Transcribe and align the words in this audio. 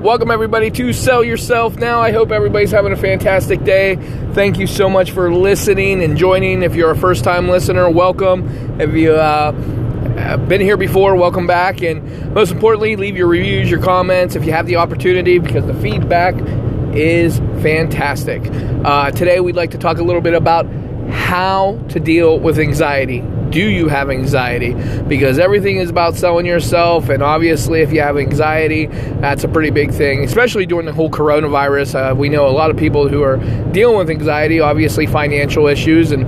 Welcome, 0.00 0.30
everybody, 0.30 0.70
to 0.70 0.94
Sell 0.94 1.22
Yourself 1.22 1.76
Now. 1.76 2.00
I 2.00 2.10
hope 2.10 2.30
everybody's 2.30 2.70
having 2.70 2.90
a 2.90 2.96
fantastic 2.96 3.62
day. 3.64 3.96
Thank 4.32 4.58
you 4.58 4.66
so 4.66 4.88
much 4.88 5.10
for 5.10 5.30
listening 5.30 6.02
and 6.02 6.16
joining. 6.16 6.62
If 6.62 6.74
you're 6.74 6.90
a 6.90 6.96
first 6.96 7.22
time 7.22 7.50
listener, 7.50 7.90
welcome. 7.90 8.80
If 8.80 8.94
you 8.94 9.12
uh, 9.12 9.52
been 10.48 10.62
here 10.62 10.78
before, 10.78 11.16
welcome 11.16 11.46
back. 11.46 11.82
And 11.82 12.32
most 12.32 12.50
importantly, 12.50 12.96
leave 12.96 13.14
your 13.14 13.26
reviews, 13.26 13.70
your 13.70 13.82
comments 13.82 14.36
if 14.36 14.46
you 14.46 14.52
have 14.52 14.64
the 14.64 14.76
opportunity 14.76 15.38
because 15.38 15.66
the 15.66 15.74
feedback 15.74 16.34
is 16.94 17.36
fantastic. 17.62 18.40
Uh, 18.82 19.10
today, 19.10 19.40
we'd 19.40 19.54
like 19.54 19.72
to 19.72 19.78
talk 19.78 19.98
a 19.98 20.02
little 20.02 20.22
bit 20.22 20.32
about 20.32 20.64
how 21.10 21.78
to 21.90 22.00
deal 22.00 22.38
with 22.38 22.58
anxiety 22.58 23.22
do 23.50 23.68
you 23.68 23.88
have 23.88 24.10
anxiety? 24.10 24.74
Because 25.02 25.38
everything 25.38 25.76
is 25.76 25.90
about 25.90 26.14
selling 26.14 26.46
yourself, 26.46 27.08
and 27.08 27.22
obviously, 27.22 27.80
if 27.80 27.92
you 27.92 28.00
have 28.00 28.16
anxiety, 28.16 28.86
that's 29.20 29.44
a 29.44 29.48
pretty 29.48 29.70
big 29.70 29.92
thing, 29.92 30.24
especially 30.24 30.66
during 30.66 30.86
the 30.86 30.92
whole 30.92 31.10
coronavirus. 31.10 32.12
Uh, 32.12 32.14
we 32.14 32.28
know 32.28 32.48
a 32.48 32.50
lot 32.50 32.70
of 32.70 32.76
people 32.76 33.08
who 33.08 33.22
are 33.22 33.36
dealing 33.72 33.98
with 33.98 34.10
anxiety, 34.10 34.60
obviously, 34.60 35.06
financial 35.06 35.66
issues, 35.66 36.12
and 36.12 36.24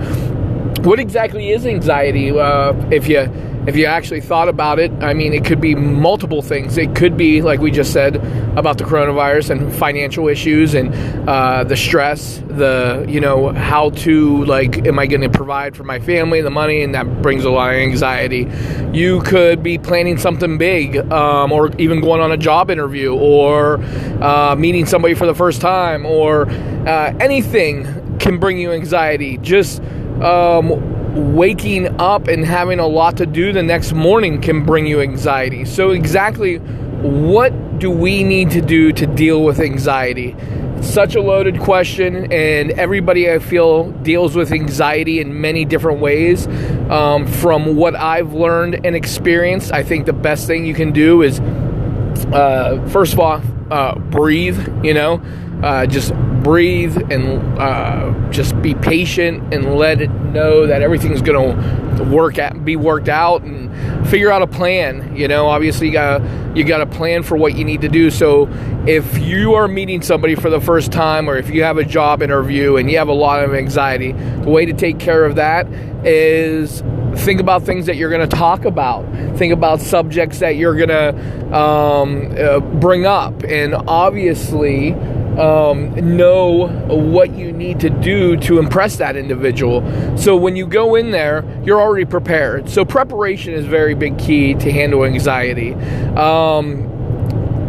what 0.84 0.98
exactly 0.98 1.50
is 1.50 1.64
anxiety? 1.64 2.30
Uh, 2.30 2.73
if 2.91 3.09
you 3.09 3.30
if 3.66 3.77
you 3.77 3.87
actually 3.87 4.21
thought 4.21 4.48
about 4.48 4.80
it, 4.80 4.91
I 5.01 5.15
mean, 5.15 5.33
it 5.33 5.45
could 5.45 5.61
be 5.61 5.75
multiple 5.75 6.43
things. 6.43 6.77
It 6.77 6.97
could 6.97 7.16
be, 7.16 7.43
like 7.43 7.61
we 7.61 7.70
just 7.70 7.93
said, 7.93 8.16
about 8.57 8.79
the 8.79 8.84
coronavirus 8.84 9.51
and 9.51 9.73
financial 9.75 10.27
issues 10.29 10.75
and 10.75 10.93
uh, 11.29 11.62
the 11.62 11.77
stress, 11.77 12.43
the, 12.48 13.06
you 13.09 13.20
know, 13.20 13.53
how 13.53 13.91
to, 13.91 14.45
like, 14.47 14.84
am 14.87 14.98
I 14.98 15.06
going 15.06 15.20
to 15.20 15.29
provide 15.29 15.77
for 15.77 15.84
my 15.84 16.01
family, 16.01 16.41
the 16.41 16.51
money, 16.51 16.83
and 16.83 16.95
that 16.97 17.23
brings 17.23 17.45
a 17.45 17.51
lot 17.51 17.73
of 17.73 17.77
anxiety. 17.77 18.48
You 18.93 19.20
could 19.23 19.62
be 19.62 19.79
planning 19.79 20.19
something 20.19 20.59
big 20.59 20.97
um, 21.12 21.53
or 21.53 21.70
even 21.77 22.01
going 22.01 22.20
on 22.20 22.33
a 22.33 22.37
job 22.37 22.69
interview 22.69 23.15
or 23.15 23.81
uh, 24.20 24.56
meeting 24.59 24.87
somebody 24.87 25.15
for 25.15 25.27
the 25.27 25.34
first 25.37 25.61
time 25.61 26.05
or 26.05 26.51
uh, 26.51 27.15
anything 27.20 28.19
can 28.19 28.39
bring 28.39 28.58
you 28.58 28.73
anxiety. 28.73 29.39
Just, 29.39 29.81
um, 30.20 30.92
waking 31.14 32.00
up 32.00 32.28
and 32.28 32.44
having 32.44 32.78
a 32.78 32.86
lot 32.86 33.16
to 33.18 33.27
do 33.27 33.52
the 33.52 33.62
next 33.62 33.92
morning 33.92 34.41
can 34.41 34.64
bring 34.64 34.86
you 34.86 35.00
anxiety. 35.00 35.64
So, 35.64 35.91
exactly 35.91 36.56
what 36.56 37.78
do 37.78 37.91
we 37.91 38.22
need 38.22 38.50
to 38.52 38.60
do 38.60 38.92
to 38.92 39.06
deal 39.06 39.44
with 39.44 39.60
anxiety? 39.60 40.36
such 40.83 41.14
a 41.14 41.20
loaded 41.20 41.60
question, 41.60 42.33
and 42.33 42.72
everybody 42.72 43.30
I 43.30 43.38
feel 43.38 43.90
deals 44.02 44.34
with 44.34 44.52
anxiety 44.52 45.20
in 45.20 45.40
many 45.40 45.64
different 45.64 46.00
ways. 46.00 46.46
Um, 46.90 47.27
from 47.27 47.77
what 47.77 47.94
I've 47.94 48.34
learned 48.34 48.84
and 48.84 48.96
experienced, 48.96 49.72
I 49.72 49.83
think 49.83 50.06
the 50.06 50.12
best 50.12 50.46
thing 50.46 50.66
you 50.66 50.74
can 50.74 50.92
do 50.92 51.22
is, 51.22 51.40
uh, 51.40 52.84
first 52.90 53.12
of 53.12 53.20
all, 53.20 53.40
uh, 53.70 53.98
breathe, 53.98 54.84
you 54.84 54.92
know, 54.92 55.22
uh, 55.62 55.86
just 55.86 56.12
breathe 56.43 56.97
and 57.11 57.59
uh, 57.59 58.31
just 58.31 58.61
be 58.62 58.75
patient 58.75 59.55
and 59.55 59.77
let 59.77 60.01
it 60.01 60.11
know 60.11 60.67
that 60.67 60.83
everything's 60.83 61.23
going 61.23 61.57
to 61.97 62.05
work 62.05 62.39
at, 62.39 62.65
be 62.65 62.77
worked 62.77 63.09
out 63.09 63.43
and 63.43 63.71
figure 64.09 64.31
out 64.31 64.43
a 64.43 64.47
plan. 64.47 65.17
You 65.17 65.29
know, 65.29 65.47
obviously 65.47 65.89
you 65.89 65.93
got 65.93 66.23
you 66.57 66.65
got 66.65 66.81
a 66.81 66.87
plan 66.87 67.23
for 67.23 67.37
what 67.37 67.57
you 67.57 67.65
need 67.65 67.81
to 67.83 67.89
do. 67.89 68.11
So 68.11 68.48
if 68.87 69.19
you 69.19 69.55
are 69.55 69.69
meeting 69.69 70.03
somebody 70.03 70.35
for 70.35 70.51
the 70.51 70.61
first 70.61 70.93
time, 70.93 71.29
or 71.29 71.37
if 71.37 71.51
you 71.51 71.63
have 71.63 71.79
a 71.79 71.85
job 71.85 72.23
interview 72.23 72.77
and 72.77 72.91
you 72.91 72.98
have 72.98 73.09
a 73.09 73.15
lot 73.15 73.43
of 73.43 73.55
anxiety, 73.55 74.13
the 74.13 74.51
way 74.51 74.67
to 74.67 74.73
take 74.73 74.98
care 74.98 75.25
of 75.25 75.37
that 75.37 75.67
is 76.05 76.83
think 77.25 77.41
about 77.41 77.63
things 77.63 77.87
that 77.87 77.97
you're 77.97 78.11
going 78.11 78.29
to 78.29 78.37
talk 78.37 78.65
about. 78.65 79.05
Think 79.37 79.53
about 79.53 79.81
subjects 79.81 80.41
that 80.41 80.57
you're 80.57 80.77
going 80.77 80.89
to 80.89 81.57
um, 81.57 82.35
uh, 82.37 82.61
bring 82.61 83.07
up, 83.07 83.43
and 83.45 83.75
obviously 83.75 84.93
um, 85.38 86.16
know 86.16 86.69
what 86.88 87.34
you 87.34 87.52
need 87.52 87.80
to 87.80 87.91
do 87.91 88.36
to 88.38 88.58
impress 88.58 88.97
that 88.97 89.16
individual. 89.16 89.83
So 90.16 90.36
when 90.36 90.56
you 90.56 90.66
go 90.66 90.94
in 90.94 91.11
there, 91.11 91.44
you're 91.64 91.80
already 91.80 92.05
prepared. 92.05 92.68
So 92.68 92.84
preparation 92.84 93.55
is 93.55 93.64
very 93.64 93.95
big 93.95 94.18
key 94.18 94.55
to 94.55 94.73
handle 94.73 95.05
anxiety. 95.05 95.74
Um, 96.14 96.92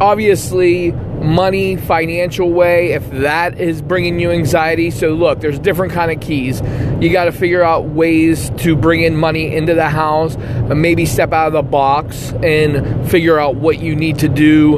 obviously 0.01 0.91
money 0.91 1.77
financial 1.77 2.51
way 2.51 2.91
if 2.91 3.09
that 3.11 3.57
is 3.57 3.81
bringing 3.81 4.19
you 4.19 4.31
anxiety 4.31 4.91
so 4.91 5.13
look 5.13 5.39
there's 5.39 5.57
different 5.59 5.93
kind 5.93 6.11
of 6.11 6.19
keys 6.19 6.61
you 6.99 7.09
got 7.11 7.25
to 7.25 7.31
figure 7.31 7.63
out 7.63 7.85
ways 7.85 8.49
to 8.57 8.75
bring 8.75 9.01
in 9.01 9.15
money 9.15 9.55
into 9.55 9.73
the 9.73 9.87
house 9.87 10.35
maybe 10.75 11.05
step 11.05 11.31
out 11.31 11.47
of 11.47 11.53
the 11.53 11.61
box 11.61 12.33
and 12.43 13.09
figure 13.09 13.39
out 13.39 13.55
what 13.55 13.79
you 13.79 13.95
need 13.95 14.19
to 14.19 14.27
do 14.27 14.77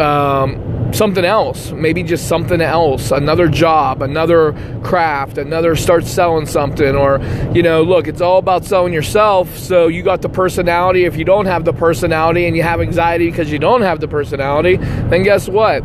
um, 0.00 0.63
something 0.94 1.24
else, 1.24 1.72
maybe 1.72 2.02
just 2.02 2.28
something 2.28 2.60
else, 2.60 3.10
another 3.10 3.48
job, 3.48 4.02
another 4.02 4.52
craft, 4.82 5.38
another 5.38 5.76
start 5.76 6.04
selling 6.04 6.46
something 6.46 6.94
or 6.94 7.20
you 7.54 7.62
know, 7.62 7.82
look, 7.82 8.06
it's 8.06 8.20
all 8.20 8.38
about 8.38 8.64
selling 8.64 8.92
yourself. 8.92 9.56
So 9.56 9.88
you 9.88 10.02
got 10.02 10.22
the 10.22 10.28
personality. 10.28 11.04
If 11.04 11.16
you 11.16 11.24
don't 11.24 11.46
have 11.46 11.64
the 11.64 11.72
personality 11.72 12.46
and 12.46 12.56
you 12.56 12.62
have 12.62 12.80
anxiety 12.80 13.30
because 13.30 13.50
you 13.50 13.58
don't 13.58 13.82
have 13.82 14.00
the 14.00 14.08
personality, 14.08 14.76
then 14.76 15.22
guess 15.22 15.48
what? 15.48 15.82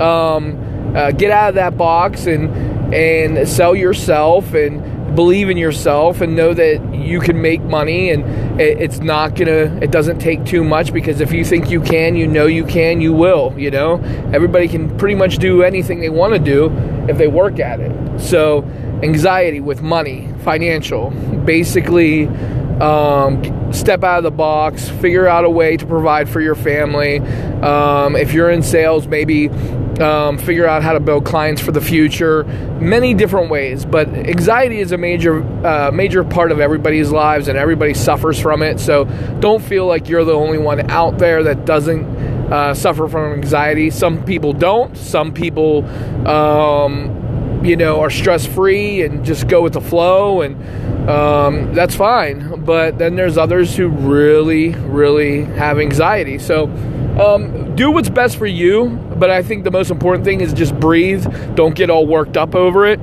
Um, 0.00 0.94
uh, 0.96 1.10
get 1.10 1.30
out 1.30 1.50
of 1.50 1.54
that 1.56 1.76
box 1.76 2.26
and 2.26 2.50
and 2.94 3.48
sell 3.48 3.74
yourself 3.74 4.52
and 4.52 5.01
believe 5.14 5.50
in 5.50 5.56
yourself 5.56 6.20
and 6.20 6.34
know 6.34 6.54
that 6.54 6.94
you 6.94 7.20
can 7.20 7.40
make 7.40 7.62
money 7.62 8.10
and 8.10 8.24
it's 8.60 9.00
not 9.00 9.34
gonna 9.34 9.78
it 9.80 9.90
doesn't 9.90 10.18
take 10.18 10.44
too 10.44 10.64
much 10.64 10.92
because 10.92 11.20
if 11.20 11.32
you 11.32 11.44
think 11.44 11.70
you 11.70 11.80
can 11.80 12.16
you 12.16 12.26
know 12.26 12.46
you 12.46 12.64
can 12.64 13.00
you 13.00 13.12
will 13.12 13.52
you 13.56 13.70
know? 13.70 14.00
Everybody 14.32 14.68
can 14.68 14.96
pretty 14.96 15.14
much 15.14 15.38
do 15.38 15.62
anything 15.62 16.00
they 16.00 16.10
want 16.10 16.32
to 16.34 16.38
do 16.38 16.70
if 17.08 17.18
they 17.18 17.28
work 17.28 17.58
at 17.58 17.80
it. 17.80 18.20
So 18.20 18.62
anxiety 19.02 19.60
with 19.60 19.82
money 19.82 20.28
financial 20.44 21.10
basically 21.44 22.26
um, 22.80 23.72
step 23.72 24.04
out 24.04 24.18
of 24.18 24.24
the 24.24 24.30
box 24.30 24.88
figure 24.88 25.26
out 25.26 25.44
a 25.44 25.50
way 25.50 25.76
to 25.76 25.86
provide 25.86 26.28
for 26.28 26.40
your 26.40 26.54
family. 26.54 27.18
Um, 27.60 28.16
if 28.16 28.32
you're 28.32 28.50
in 28.50 28.62
sales 28.62 29.06
maybe 29.06 29.48
um, 30.00 30.38
figure 30.38 30.66
out 30.66 30.82
how 30.82 30.92
to 30.92 31.00
build 31.00 31.24
clients 31.24 31.60
for 31.60 31.72
the 31.72 31.80
future, 31.80 32.44
many 32.80 33.14
different 33.14 33.50
ways. 33.50 33.84
But 33.84 34.08
anxiety 34.08 34.80
is 34.80 34.92
a 34.92 34.98
major, 34.98 35.42
uh, 35.66 35.90
major 35.92 36.24
part 36.24 36.52
of 36.52 36.60
everybody's 36.60 37.10
lives, 37.10 37.48
and 37.48 37.58
everybody 37.58 37.94
suffers 37.94 38.40
from 38.40 38.62
it. 38.62 38.80
So 38.80 39.04
don't 39.40 39.62
feel 39.62 39.86
like 39.86 40.08
you're 40.08 40.24
the 40.24 40.34
only 40.34 40.58
one 40.58 40.90
out 40.90 41.18
there 41.18 41.42
that 41.44 41.64
doesn't 41.64 42.04
uh, 42.52 42.74
suffer 42.74 43.08
from 43.08 43.32
anxiety. 43.32 43.90
Some 43.90 44.24
people 44.24 44.52
don't. 44.52 44.96
Some 44.96 45.32
people, 45.32 45.84
um, 46.28 47.64
you 47.64 47.76
know, 47.76 48.00
are 48.00 48.10
stress 48.10 48.46
free 48.46 49.02
and 49.02 49.24
just 49.24 49.48
go 49.48 49.62
with 49.62 49.72
the 49.72 49.80
flow, 49.80 50.42
and 50.42 51.08
um, 51.08 51.74
that's 51.74 51.94
fine. 51.94 52.64
But 52.64 52.98
then 52.98 53.16
there's 53.16 53.38
others 53.38 53.76
who 53.76 53.88
really, 53.88 54.70
really 54.70 55.44
have 55.44 55.78
anxiety. 55.78 56.38
So 56.38 56.66
um, 57.20 57.74
do 57.76 57.90
what's 57.90 58.08
best 58.08 58.36
for 58.36 58.46
you, 58.46 58.88
but 59.16 59.30
I 59.30 59.42
think 59.42 59.64
the 59.64 59.70
most 59.70 59.90
important 59.90 60.24
thing 60.24 60.40
is 60.40 60.52
just 60.52 60.78
breathe. 60.78 61.24
Don't 61.54 61.74
get 61.74 61.90
all 61.90 62.06
worked 62.06 62.36
up 62.36 62.54
over 62.54 62.86
it. 62.86 63.00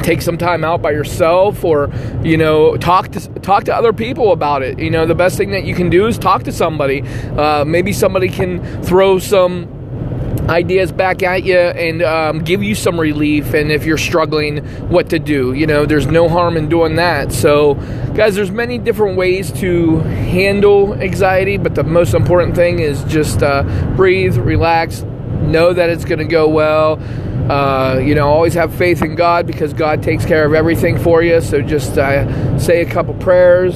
Take 0.00 0.22
some 0.22 0.38
time 0.38 0.64
out 0.64 0.82
by 0.82 0.90
yourself, 0.90 1.64
or 1.64 1.90
you 2.22 2.36
know, 2.36 2.76
talk 2.76 3.08
to 3.12 3.20
talk 3.40 3.64
to 3.64 3.74
other 3.74 3.92
people 3.92 4.32
about 4.32 4.62
it. 4.62 4.78
You 4.78 4.90
know, 4.90 5.06
the 5.06 5.14
best 5.14 5.36
thing 5.36 5.50
that 5.50 5.64
you 5.64 5.74
can 5.74 5.90
do 5.90 6.06
is 6.06 6.18
talk 6.18 6.44
to 6.44 6.52
somebody. 6.52 7.02
Uh, 7.36 7.64
maybe 7.64 7.92
somebody 7.92 8.28
can 8.28 8.82
throw 8.82 9.18
some 9.18 9.77
ideas 10.48 10.92
back 10.92 11.22
at 11.22 11.44
you 11.44 11.58
and 11.58 12.02
um, 12.02 12.38
give 12.40 12.62
you 12.62 12.74
some 12.74 12.98
relief. 12.98 13.54
And 13.54 13.70
if 13.70 13.84
you're 13.84 13.98
struggling, 13.98 14.58
what 14.88 15.10
to 15.10 15.18
do. 15.18 15.52
You 15.52 15.66
know, 15.66 15.86
there's 15.86 16.06
no 16.06 16.28
harm 16.28 16.56
in 16.56 16.68
doing 16.68 16.96
that. 16.96 17.32
So, 17.32 17.74
guys, 18.14 18.34
there's 18.34 18.50
many 18.50 18.78
different 18.78 19.16
ways 19.16 19.52
to 19.60 19.98
handle 19.98 20.94
anxiety, 20.94 21.56
but 21.56 21.74
the 21.74 21.84
most 21.84 22.14
important 22.14 22.54
thing 22.54 22.78
is 22.78 23.04
just 23.04 23.42
uh, 23.42 23.62
breathe, 23.96 24.36
relax, 24.36 25.02
know 25.02 25.72
that 25.72 25.90
it's 25.90 26.04
going 26.04 26.18
to 26.18 26.24
go 26.24 26.48
well. 26.48 27.00
Uh, 27.50 27.98
you 27.98 28.14
know, 28.14 28.28
always 28.28 28.52
have 28.54 28.74
faith 28.74 29.02
in 29.02 29.14
God 29.14 29.46
because 29.46 29.72
God 29.72 30.02
takes 30.02 30.24
care 30.26 30.44
of 30.44 30.52
everything 30.52 30.98
for 30.98 31.22
you. 31.22 31.40
So 31.40 31.62
just 31.62 31.96
uh, 31.96 32.58
say 32.58 32.82
a 32.82 32.90
couple 32.90 33.14
prayers 33.14 33.74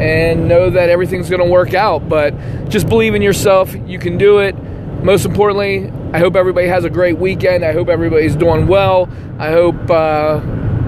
and 0.00 0.48
know 0.48 0.70
that 0.70 0.88
everything's 0.88 1.30
going 1.30 1.42
to 1.42 1.48
work 1.48 1.74
out. 1.74 2.08
But 2.08 2.34
just 2.68 2.88
believe 2.88 3.14
in 3.14 3.22
yourself. 3.22 3.76
You 3.86 4.00
can 4.00 4.18
do 4.18 4.38
it. 4.38 4.56
Most 5.02 5.24
importantly, 5.24 5.90
I 6.12 6.18
hope 6.18 6.36
everybody 6.36 6.68
has 6.68 6.84
a 6.84 6.90
great 6.90 7.18
weekend. 7.18 7.64
I 7.64 7.72
hope 7.72 7.88
everybody's 7.88 8.36
doing 8.36 8.68
well. 8.68 9.08
I 9.38 9.50
hope 9.50 9.90
uh, 9.90 10.40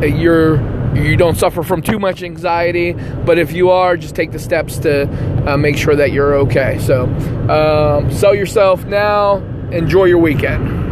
you're 0.02 0.62
you 0.94 1.16
don't 1.16 1.37
suffer 1.37 1.64
from 1.64 1.82
too 1.82 1.99
much 1.99 2.22
anxiety. 2.22 2.93
But 2.93 3.38
if 3.38 3.52
you 3.52 3.70
are, 3.70 3.96
just 3.96 4.14
take 4.14 4.31
the 4.31 4.38
steps 4.38 4.78
to 4.78 5.08
uh, 5.50 5.56
make 5.56 5.76
sure 5.76 5.96
that 5.96 6.12
you're 6.12 6.34
okay. 6.37 6.78
So, 6.78 7.06
um, 7.49 8.12
sell 8.12 8.34
yourself 8.34 8.84
now. 8.84 9.38
Enjoy 9.72 10.05
your 10.05 10.19
weekend. 10.19 10.83